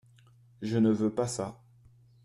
[0.63, 1.61] Je ne veux pa ça.